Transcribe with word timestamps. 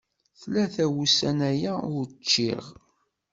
Tlata 0.39 0.85
wussan 0.93 1.39
aya 1.51 1.73
ur 1.97 2.07
ččiɣ. 2.19 2.65